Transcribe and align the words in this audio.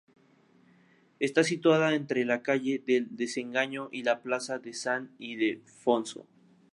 Está 1.19 1.43
situada 1.43 1.93
entre 1.93 2.25
la 2.25 2.41
calle 2.41 2.81
del 2.87 3.15
Desengaño 3.15 3.87
y 3.91 4.01
la 4.01 4.23
plaza 4.23 4.57
de 4.57 4.73
San 4.73 5.13
Ildefonso. 5.19 6.25